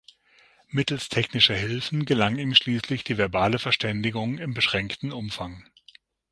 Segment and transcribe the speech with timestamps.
[0.69, 5.63] Mittels technischer Hilfen gelang ihm schließlich die verbale Verständigung im beschränkten Umfang.